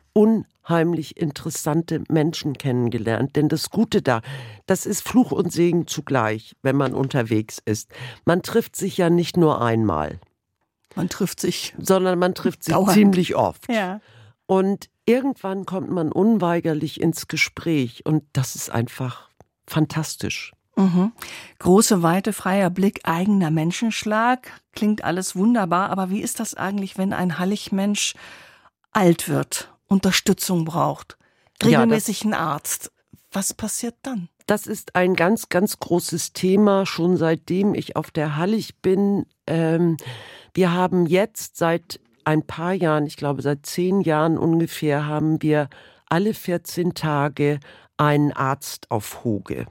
[0.69, 3.37] unheimlich interessante Menschen kennengelernt.
[3.37, 4.21] Denn das Gute da,
[4.67, 7.91] das ist Fluch und Segen zugleich, wenn man unterwegs ist.
[8.25, 10.21] Man trifft sich ja nicht nur einmal,
[10.95, 11.75] Man trifft sich.
[11.79, 12.93] sondern man trifft sich Dauernd.
[12.93, 13.71] ziemlich oft.
[13.73, 14.01] Ja.
[14.47, 19.29] Und irgendwann kommt man unweigerlich ins Gespräch und das ist einfach
[19.67, 20.53] fantastisch.
[20.77, 21.13] Mhm.
[21.59, 24.53] Große, weite, freier Blick, eigener Menschenschlag.
[24.73, 28.15] Klingt alles wunderbar, aber wie ist das eigentlich, wenn ein Halligmensch
[28.93, 31.17] alt wird, Unterstützung braucht,
[31.63, 32.93] Ja, regelmäßig einen Arzt?
[33.33, 34.29] Was passiert dann?
[34.47, 39.27] Das ist ein ganz, ganz großes Thema, schon seitdem ich auf der Hallig bin.
[39.47, 39.99] Ähm,
[40.55, 45.69] wir haben jetzt seit ein paar Jahren, ich glaube seit zehn Jahren ungefähr, haben wir
[46.09, 47.61] alle 14 Tage
[47.99, 49.67] einen Arzt auf Hoge.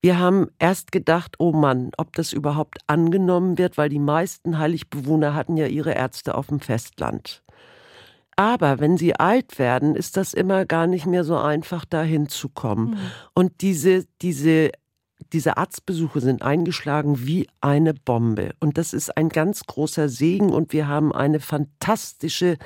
[0.00, 5.34] Wir haben erst gedacht, oh Mann, ob das überhaupt angenommen wird, weil die meisten Heiligbewohner
[5.34, 7.42] hatten ja ihre Ärzte auf dem Festland.
[8.38, 12.96] Aber wenn sie alt werden, ist das immer gar nicht mehr so einfach, da hinzukommen.
[13.34, 14.70] Und diese, diese,
[15.32, 18.54] diese Arztbesuche sind eingeschlagen wie eine Bombe.
[18.60, 20.50] Und das ist ein ganz großer Segen.
[20.50, 22.58] Und wir haben eine fantastische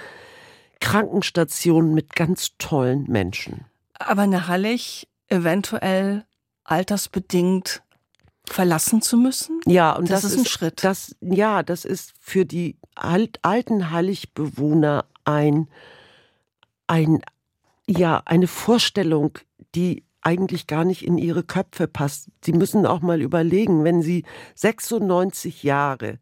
[0.78, 3.64] Krankenstation mit ganz tollen Menschen.
[3.94, 6.26] Aber eine Hallig eventuell
[6.64, 7.82] altersbedingt
[8.46, 9.58] verlassen zu müssen?
[9.64, 10.85] Ja, und Das das, ist ein Schritt.
[10.85, 15.68] Das, ja, das ist für die alt, alten Halligbewohner ein,
[16.87, 17.20] ein,
[17.87, 19.38] ja, eine Vorstellung,
[19.74, 22.28] die eigentlich gar nicht in ihre Köpfe passt.
[22.44, 26.18] Sie müssen auch mal überlegen, wenn sie 96 Jahre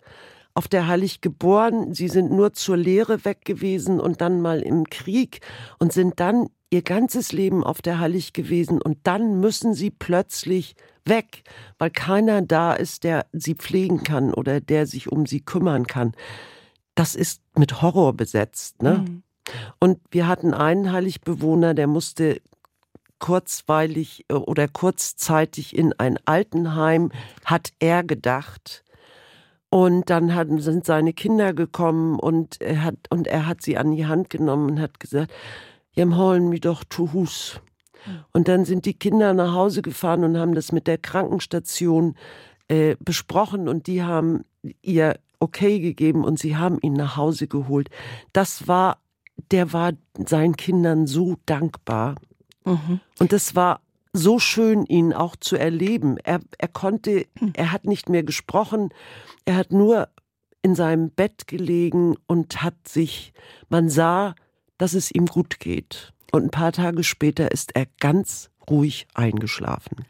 [0.55, 4.85] auf der Hallig geboren, sie sind nur zur Lehre weg gewesen und dann mal im
[4.85, 5.41] Krieg
[5.79, 10.75] und sind dann ihr ganzes Leben auf der Hallig gewesen und dann müssen sie plötzlich
[11.05, 11.43] weg,
[11.79, 16.13] weil keiner da ist, der sie pflegen kann oder der sich um sie kümmern kann.
[17.01, 19.07] Das ist mit Horror besetzt, ne?
[19.09, 19.23] Mhm.
[19.79, 22.43] Und wir hatten einen Heiligbewohner, der musste
[23.19, 27.11] kurzweilig äh, oder kurzzeitig in ein Altenheim,
[27.47, 28.85] hat er gedacht.
[29.71, 33.93] Und dann hatten, sind seine Kinder gekommen und er hat, und er hat sie an
[33.93, 35.33] die Hand genommen und hat gesagt,
[35.93, 37.63] Jem holen mich doch zu Hus.
[38.33, 42.15] Und dann sind die Kinder nach Hause gefahren und haben das mit der Krankenstation
[42.69, 44.45] äh, besprochen und die haben
[44.83, 47.91] ihr okay gegeben und sie haben ihn nach Hause geholt.
[48.33, 48.99] Das war,
[49.51, 49.93] der war
[50.27, 52.15] seinen Kindern so dankbar.
[52.65, 53.01] Mhm.
[53.19, 53.81] Und es war
[54.13, 56.19] so schön, ihn auch zu erleben.
[56.19, 58.91] Er, er konnte, er hat nicht mehr gesprochen,
[59.45, 60.09] er hat nur
[60.63, 63.33] in seinem Bett gelegen und hat sich,
[63.69, 64.35] man sah,
[64.79, 66.13] dass es ihm gut geht.
[66.33, 70.05] Und ein paar Tage später ist er ganz ruhig eingeschlafen.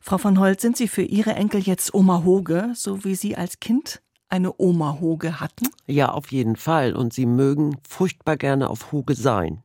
[0.00, 3.60] Frau von Holt, sind Sie für Ihre Enkel jetzt Oma Hoge, so wie Sie als
[3.60, 4.00] Kind
[4.32, 5.68] eine Oma Hoge hatten?
[5.86, 6.96] Ja, auf jeden Fall.
[6.96, 9.62] Und sie mögen furchtbar gerne auf Hoge sein.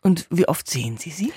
[0.00, 1.32] Und wie oft sehen Sie sie?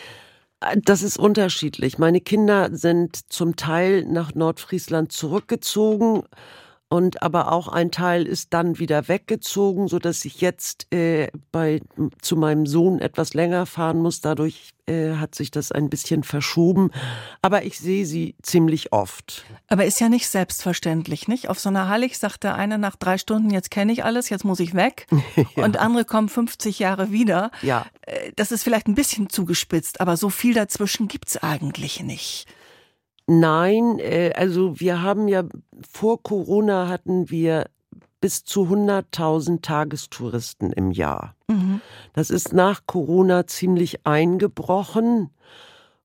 [0.83, 1.97] Das ist unterschiedlich.
[1.97, 6.23] Meine Kinder sind zum Teil nach Nordfriesland zurückgezogen
[6.91, 11.79] und aber auch ein Teil ist dann wieder weggezogen, so dass ich jetzt äh, bei
[12.21, 14.19] zu meinem Sohn etwas länger fahren muss.
[14.19, 16.91] Dadurch äh, hat sich das ein bisschen verschoben,
[17.41, 19.45] aber ich sehe sie ziemlich oft.
[19.69, 21.47] Aber ist ja nicht selbstverständlich, nicht?
[21.47, 24.43] Auf so einer Hallig sagt der eine nach drei Stunden, jetzt kenne ich alles, jetzt
[24.43, 25.07] muss ich weg,
[25.55, 25.63] ja.
[25.63, 27.51] und andere kommen 50 Jahre wieder.
[27.61, 32.47] Ja, äh, das ist vielleicht ein bisschen zugespitzt, aber so viel dazwischen gibt's eigentlich nicht.
[33.33, 35.43] Nein, äh, also wir haben ja
[35.89, 37.67] vor Corona hatten wir
[38.19, 41.33] bis zu 100.000 Tagestouristen im Jahr.
[41.47, 41.79] Mhm.
[42.11, 45.29] Das ist nach Corona ziemlich eingebrochen.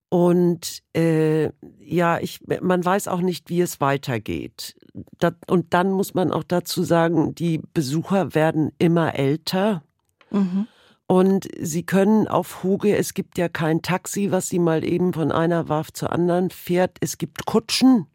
[0.07, 1.49] Und äh,
[1.81, 4.77] ja, ich, man weiß auch nicht, wie es weitergeht.
[5.19, 9.83] Das, und dann muss man auch dazu sagen, die Besucher werden immer älter.
[10.31, 10.67] Mhm.
[11.07, 15.31] Und sie können auf Hoge, es gibt ja kein Taxi, was sie mal eben von
[15.31, 16.97] einer Warf zur anderen fährt.
[16.99, 18.07] Es gibt Kutschen,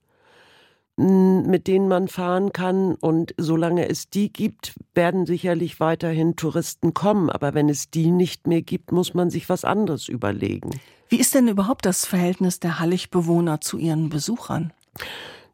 [0.96, 2.94] mit denen man fahren kann.
[2.96, 7.30] Und solange es die gibt, werden sicherlich weiterhin Touristen kommen.
[7.30, 10.78] Aber wenn es die nicht mehr gibt, muss man sich was anderes überlegen.
[11.08, 14.72] Wie ist denn überhaupt das Verhältnis der Halligbewohner zu ihren Besuchern?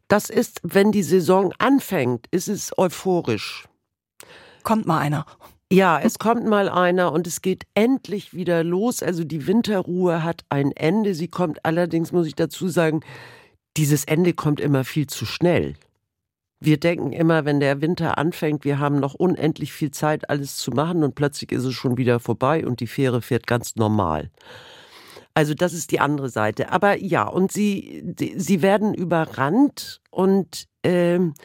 [0.09, 3.69] Das ist, wenn die Saison anfängt, ist es euphorisch.
[4.63, 5.25] Kommt mal einer.
[5.71, 9.03] Ja, es kommt mal einer und es geht endlich wieder los.
[9.03, 11.13] Also die Winterruhe hat ein Ende.
[11.13, 13.01] Sie kommt allerdings, muss ich dazu sagen,
[13.77, 15.75] dieses Ende kommt immer viel zu schnell.
[16.59, 20.71] Wir denken immer, wenn der Winter anfängt, wir haben noch unendlich viel Zeit, alles zu
[20.71, 24.31] machen und plötzlich ist es schon wieder vorbei und die Fähre fährt ganz normal.
[25.35, 26.71] Also das ist die andere Seite.
[26.71, 31.35] Aber ja, und sie, sie werden überrannt und ähm,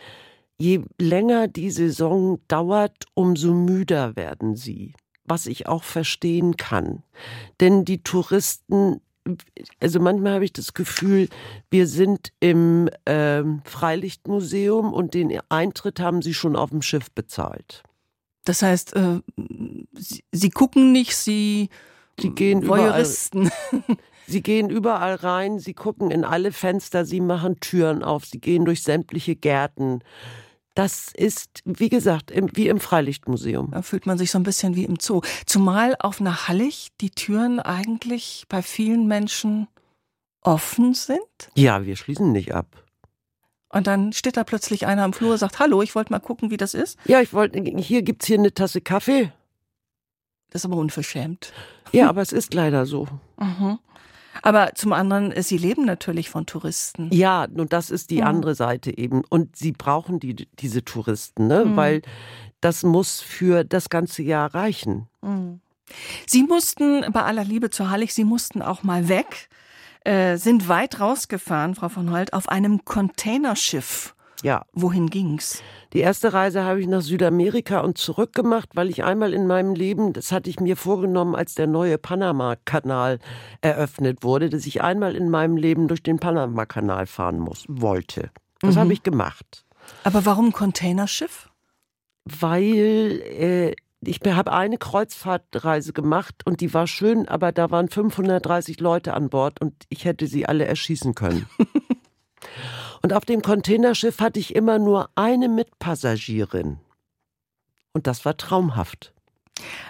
[0.59, 7.03] je länger die Saison dauert, umso müder werden sie, was ich auch verstehen kann.
[7.61, 9.01] Denn die Touristen,
[9.81, 11.29] also manchmal habe ich das Gefühl,
[11.71, 17.83] wir sind im äh, Freilichtmuseum und den Eintritt haben sie schon auf dem Schiff bezahlt.
[18.45, 19.21] Das heißt, äh,
[19.95, 21.71] sie, sie, gucken nicht, sie,
[22.21, 23.51] sie gehen Voyeuristen.
[23.71, 23.99] überall.
[24.27, 28.65] Sie gehen überall rein, sie gucken in alle Fenster, sie machen Türen auf, sie gehen
[28.65, 30.01] durch sämtliche Gärten.
[30.75, 33.71] Das ist, wie gesagt, wie im Freilichtmuseum.
[33.71, 35.21] Da fühlt man sich so ein bisschen wie im Zoo.
[35.47, 39.69] Zumal auf einer Hallig die Türen eigentlich bei vielen Menschen
[40.41, 41.21] offen sind.
[41.55, 42.67] Ja, wir schließen nicht ab.
[43.69, 46.51] Und dann steht da plötzlich einer am Flur und sagt, hallo, ich wollte mal gucken,
[46.51, 46.99] wie das ist.
[47.07, 49.33] Ja, ich wollte, hier gibt's hier eine Tasse Kaffee.
[50.51, 51.53] Das ist aber unverschämt.
[51.91, 53.09] Ja, aber es ist leider so.
[53.39, 53.79] Mhm.
[54.43, 57.09] Aber zum anderen, sie leben natürlich von Touristen.
[57.13, 58.27] Ja, und das ist die mhm.
[58.27, 59.23] andere Seite eben.
[59.29, 61.65] Und sie brauchen die, diese Touristen, ne?
[61.65, 61.77] Mhm.
[61.77, 62.03] weil
[62.61, 65.09] das muss für das ganze Jahr reichen.
[65.23, 65.61] Mhm.
[66.27, 69.49] Sie mussten, bei aller Liebe zu Hallig, Sie mussten auch mal weg,
[70.05, 74.14] äh, sind weit rausgefahren, Frau von Holt, auf einem Containerschiff.
[74.43, 74.65] Ja.
[74.73, 75.63] Wohin ging's?
[75.93, 79.75] Die erste Reise habe ich nach Südamerika und zurück gemacht, weil ich einmal in meinem
[79.75, 83.21] Leben, das hatte ich mir vorgenommen, als der neue Panama-Kanal
[83.61, 88.31] eröffnet wurde, dass ich einmal in meinem Leben durch den Panama-Kanal fahren muss, wollte.
[88.61, 88.81] Das mhm.
[88.81, 89.65] habe ich gemacht.
[90.03, 91.51] Aber warum Containerschiff?
[92.25, 93.75] Weil äh,
[94.07, 99.31] ich habe eine Kreuzfahrtreise gemacht und die war schön, aber da waren 530 Leute an
[99.31, 101.47] Bord und ich hätte sie alle erschießen können.
[103.05, 106.79] Und auf dem Containerschiff hatte ich immer nur eine Mitpassagierin.
[107.93, 109.13] Und das war traumhaft.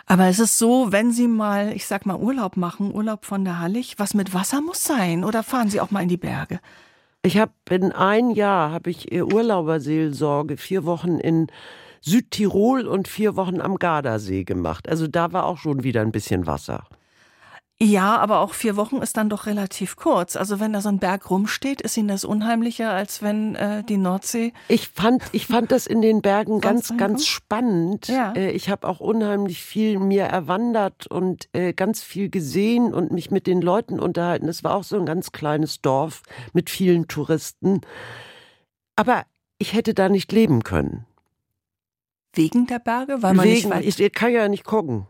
[0.05, 3.61] Aber es ist so, wenn Sie mal, ich sag mal, Urlaub machen, Urlaub von der
[3.61, 5.23] Hallig, was mit Wasser muss sein?
[5.23, 6.59] Oder fahren Sie auch mal in die Berge?
[7.23, 11.47] Ich habe in ein Jahr habe ich Urlauberseelsorge vier Wochen in
[12.01, 14.89] Südtirol und vier Wochen am Gardasee gemacht.
[14.89, 16.83] Also da war auch schon wieder ein bisschen Wasser.
[17.83, 20.37] Ja, aber auch vier Wochen ist dann doch relativ kurz.
[20.37, 23.97] Also wenn da so ein Berg rumsteht, ist Ihnen das unheimlicher, als wenn äh, die
[23.97, 24.53] Nordsee.
[24.69, 28.07] Ich fand, ich fand das in den Bergen ganz, ganz spannend.
[28.07, 28.33] Ja.
[28.33, 33.33] Äh, ich habe auch unheimlich viel mir erwandert und äh, ganz viel gesehen und mich
[33.33, 34.49] mit den Leuten unterhalten.
[34.49, 37.81] Es war auch so ein ganz kleines Dorf mit vielen Touristen.
[38.95, 39.25] Aber
[39.59, 41.07] ich hätte da nicht leben können.
[42.33, 43.21] Wegen der Berge?
[43.21, 45.09] Weil man Wegen, nicht ich, ich kann ja nicht gucken.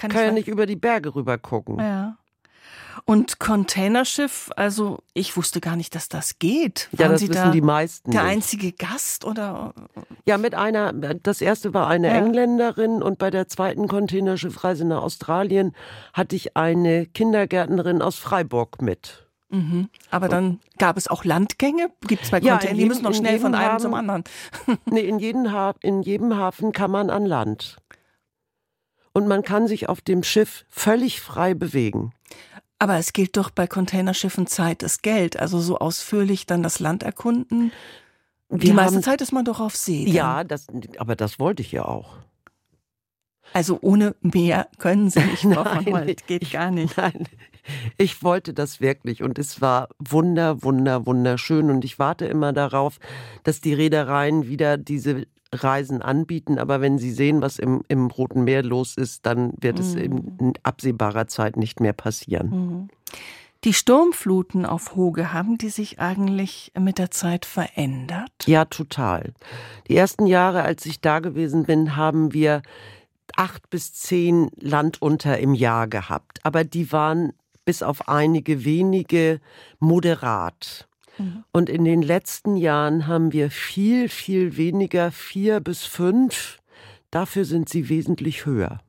[0.00, 1.78] Kann, kann ja nicht über die Berge rüber gucken.
[1.78, 2.16] Ja.
[3.06, 6.88] Und Containerschiff, also ich wusste gar nicht, dass das geht.
[6.92, 8.10] Waren ja, das Sie wissen da die meisten.
[8.10, 8.32] Der nicht.
[8.32, 9.72] einzige Gast oder?
[10.26, 12.14] Ja, mit einer, das erste war eine ja.
[12.14, 15.74] Engländerin und bei der zweiten Containerschiffreise nach Australien
[16.12, 19.26] hatte ich eine Kindergärtnerin aus Freiburg mit.
[19.48, 19.88] Mhm.
[20.10, 21.90] Aber dann gab es auch Landgänge?
[22.06, 23.94] Gibt es bei Ja, in die jedem- müssen noch schnell von jedem einem haben- zum
[23.94, 24.24] anderen.
[24.84, 27.78] Nee, in, jeden ha in jedem Hafen kann man an Land.
[29.12, 32.12] Und man kann sich auf dem Schiff völlig frei bewegen.
[32.78, 35.38] Aber es gilt doch bei Containerschiffen Zeit ist Geld.
[35.38, 37.72] Also so ausführlich dann das Land erkunden.
[38.48, 40.04] Die Wir meiste haben- Zeit ist man doch auf See.
[40.06, 40.14] dann.
[40.14, 40.66] Ja, das,
[40.98, 42.16] aber das wollte ich ja auch.
[43.52, 46.26] Also ohne Meer können Sie nicht, Nein, Holt.
[46.28, 46.96] Geht ich- gar nicht.
[46.96, 47.26] Nein,
[47.98, 52.98] ich wollte das wirklich und es war wunder, wunder, wunderschön und ich warte immer darauf,
[53.42, 58.44] dass die Reedereien wieder diese Reisen anbieten, aber wenn sie sehen, was im, im Roten
[58.44, 62.88] Meer los ist, dann wird es in, in absehbarer Zeit nicht mehr passieren.
[63.64, 68.32] Die Sturmfluten auf Hoge, haben die sich eigentlich mit der Zeit verändert?
[68.46, 69.34] Ja, total.
[69.88, 72.62] Die ersten Jahre, als ich da gewesen bin, haben wir
[73.36, 76.38] acht bis zehn Landunter im Jahr gehabt.
[76.42, 77.32] Aber die waren
[77.66, 79.40] bis auf einige wenige
[79.78, 80.88] moderat.
[81.52, 86.58] Und in den letzten Jahren haben wir viel, viel weniger, vier bis fünf.
[87.10, 88.80] Dafür sind sie wesentlich höher.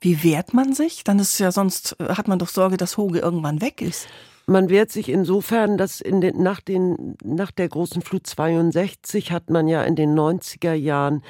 [0.00, 1.04] Wie wehrt man sich?
[1.04, 4.08] Dann ist ja sonst, äh, hat man doch Sorge, dass Hoge irgendwann weg ist.
[4.46, 9.50] Man wehrt sich insofern, dass in den, nach, den, nach der großen Flut 62 hat
[9.50, 11.22] man ja in den 90er Jahren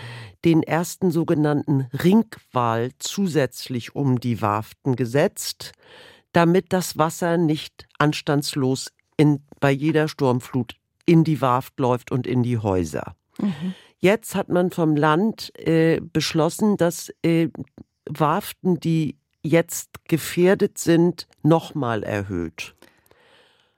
[0.47, 5.73] den ersten sogenannten Ringwall zusätzlich um die Warften gesetzt,
[6.33, 8.91] damit das Wasser nicht anstandslos
[9.23, 10.75] in, bei jeder Sturmflut
[11.07, 13.15] in die Warft läuft und in die Häuser.
[13.99, 17.49] Jetzt hat man vom Land äh, beschlossen, dass äh,
[18.09, 22.75] Warften, die jetzt gefährdet sind, nochmal erhöht.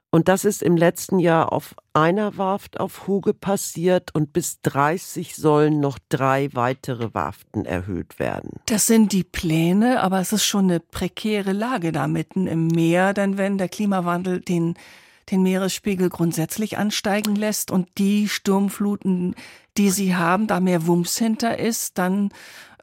[0.09, 5.35] Und das ist im letzten Jahr auf einer Warft auf Hoge passiert und bis 30
[5.35, 8.61] sollen noch drei weitere Warften erhöht werden.
[8.65, 13.13] Das sind die Pläne, aber es ist schon eine prekäre Lage da mitten im Meer,
[13.13, 14.75] denn wenn der Klimawandel den,
[15.31, 19.35] den Meeresspiegel grundsätzlich ansteigen lässt und die Sturmfluten,
[19.77, 22.29] die sie haben, da mehr Wumms hinter ist, dann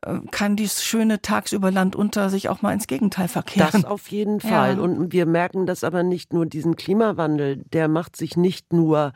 [0.02, 3.70] äh, kann dies schöne tagsüber Land unter sich auch mal ins Gegenteil verkehren.
[3.72, 4.76] Das auf jeden Fall.
[4.76, 4.83] Ja.
[4.83, 9.12] Und wir merken das aber nicht nur diesen Klimawandel, der macht sich nicht nur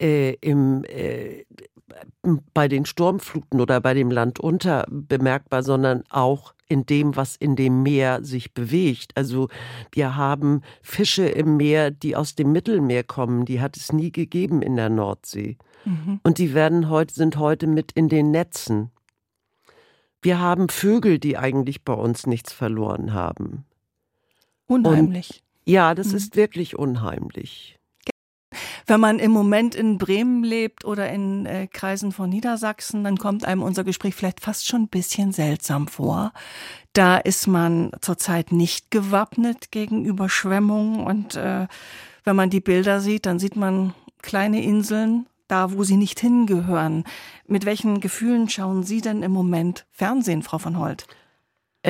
[0.00, 1.44] äh, im, äh,
[2.54, 7.56] bei den Sturmfluten oder bei dem Land unter bemerkbar, sondern auch in dem, was in
[7.56, 9.16] dem Meer sich bewegt.
[9.16, 9.48] Also
[9.92, 14.62] wir haben Fische im Meer, die aus dem Mittelmeer kommen, die hat es nie gegeben
[14.62, 15.56] in der Nordsee.
[16.22, 18.90] Und die werden heute, sind heute mit in den Netzen.
[20.20, 23.64] Wir haben Vögel, die eigentlich bei uns nichts verloren haben.
[24.66, 25.42] Unheimlich.
[25.64, 27.77] Ja, das ist wirklich unheimlich.
[28.86, 33.44] Wenn man im Moment in Bremen lebt oder in äh, Kreisen von Niedersachsen, dann kommt
[33.44, 36.32] einem unser Gespräch vielleicht fast schon ein bisschen seltsam vor.
[36.94, 41.66] Da ist man zurzeit nicht gewappnet gegen Überschwemmungen und äh,
[42.24, 47.04] wenn man die Bilder sieht, dann sieht man kleine Inseln, da wo sie nicht hingehören.
[47.46, 51.06] Mit welchen Gefühlen schauen Sie denn im Moment Fernsehen, Frau von Holt?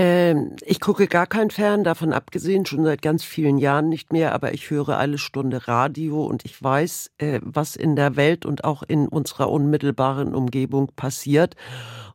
[0.00, 4.32] Ähm, ich gucke gar kein Fern, davon abgesehen, schon seit ganz vielen Jahren nicht mehr,
[4.32, 8.62] aber ich höre alle Stunde Radio und ich weiß, äh, was in der Welt und
[8.62, 11.56] auch in unserer unmittelbaren Umgebung passiert.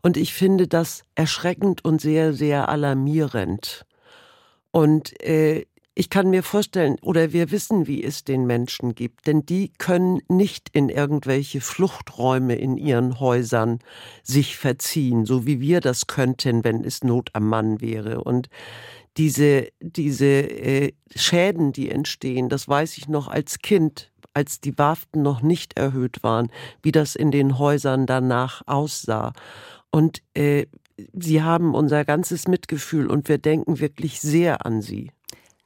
[0.01, 3.85] Und ich finde das erschreckend und sehr, sehr alarmierend.
[4.71, 9.45] Und äh, ich kann mir vorstellen, oder wir wissen, wie es den Menschen gibt, denn
[9.45, 13.79] die können nicht in irgendwelche Fluchträume in ihren Häusern
[14.23, 18.23] sich verziehen, so wie wir das könnten, wenn es Not am Mann wäre.
[18.23, 18.49] Und
[19.17, 25.21] diese, diese äh, Schäden, die entstehen, das weiß ich noch als Kind, als die Warften
[25.21, 26.49] noch nicht erhöht waren,
[26.81, 29.33] wie das in den Häusern danach aussah.
[29.91, 30.65] Und äh,
[31.13, 35.11] sie haben unser ganzes Mitgefühl und wir denken wirklich sehr an sie.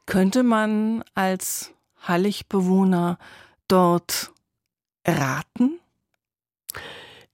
[0.08, 3.20] Könnte man als Halligbewohner
[3.68, 4.32] dort
[5.06, 5.80] raten?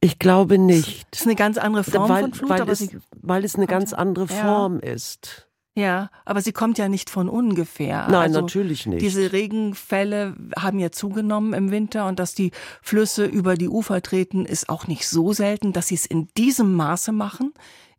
[0.02, 1.08] Ich glaube nicht.
[1.12, 2.90] Das ist eine ganz andere Form weil, von Flut, weil, es,
[3.22, 4.42] weil es eine ganz andere Ja.
[4.42, 5.48] Form ist.
[5.76, 8.08] ja, aber sie kommt ja nicht von ungefähr.
[8.10, 9.02] Nein, also, natürlich nicht.
[9.02, 14.46] Diese Regenfälle haben ja zugenommen im Winter und dass die Flüsse über die Ufer treten,
[14.46, 15.72] ist auch nicht so selten.
[15.74, 17.54] Dass sie es in diesem Maße machen,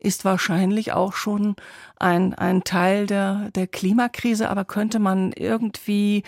[0.05, 1.57] ist wahrscheinlich auch schon
[1.97, 4.51] ein, ein Teil der, der Klimakrise.
[4.51, 6.23] Aber könnte man irgendwie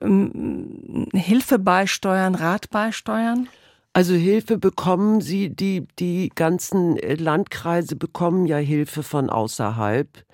[0.00, 3.48] ähm, Hilfe beisteuern, Rat beisteuern?
[3.92, 10.24] Also Hilfe bekommen sie, die, die ganzen Landkreise bekommen ja Hilfe von außerhalb.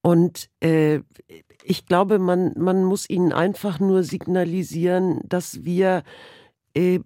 [0.00, 1.00] Und äh,
[1.64, 6.02] ich glaube, man, man muss ihnen einfach nur signalisieren, dass wir
[6.74, 7.00] äh,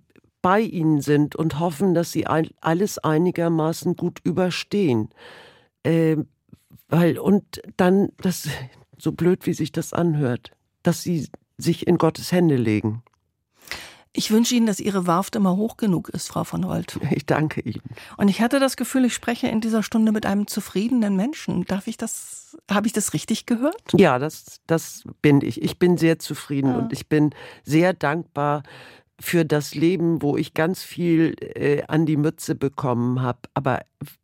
[0.49, 5.11] bei ihnen sind und hoffen, dass sie ein, alles einigermaßen gut überstehen.
[5.83, 6.17] Äh,
[6.89, 8.49] weil, und dann, das,
[8.99, 11.29] so blöd wie sich das anhört, dass sie
[11.59, 13.03] sich in Gottes Hände legen.
[14.15, 16.99] Ich wünsche Ihnen, dass Ihre Warft immer hoch genug ist, Frau von Holt.
[17.11, 17.83] Ich danke Ihnen.
[18.17, 21.67] Und ich hatte das Gefühl, ich spreche in dieser Stunde mit einem zufriedenen Menschen.
[21.67, 23.83] Darf ich das, habe ich das richtig gehört?
[23.95, 25.61] Ja, das, das bin ich.
[25.61, 26.79] Ich bin sehr zufrieden ja.
[26.79, 27.35] und ich bin
[27.65, 28.63] sehr dankbar
[29.21, 33.41] für das Leben, wo ich ganz viel äh, an die Mütze bekommen habe.
[33.55, 33.81] Aber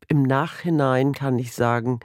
[0.09, 2.01] im Nachhinein kann ich sagen,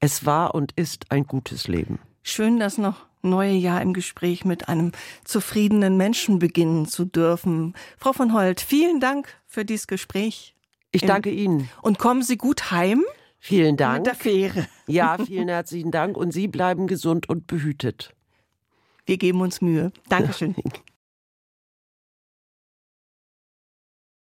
[0.00, 1.98] es war und ist ein gutes Leben.
[2.22, 4.92] Schön, dass noch neue Jahr im Gespräch mit einem
[5.24, 7.74] zufriedenen Menschen beginnen zu dürfen.
[7.96, 10.54] Frau von Holt, vielen Dank für dieses Gespräch.
[10.92, 11.68] Ich danke Ihnen.
[11.82, 13.02] Und kommen Sie gut heim.
[13.38, 13.98] Vielen Dank.
[13.98, 14.68] Mit der Fähre.
[14.86, 16.16] Ja, vielen herzlichen Dank.
[16.16, 18.14] Und Sie bleiben gesund und behütet.
[19.06, 19.92] Wir geben uns Mühe.
[20.08, 20.54] Dankeschön.